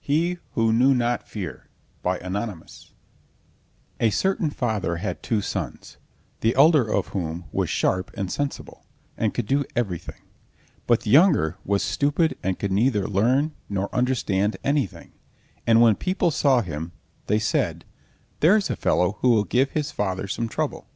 [0.00, 1.68] HE WHO KNEW NOT FEAR
[2.06, 2.94] Anonymous
[4.00, 5.98] A certain father had two sons,
[6.40, 8.86] the elder of whom was sharp and sensible,
[9.18, 10.22] and could do everything,
[10.86, 15.12] but the younger was stupid and could neither learn nor understand anything,
[15.66, 16.92] and when people saw him
[17.26, 17.84] they said:
[18.40, 20.88] "There's a fellow who will give his father some trouble!"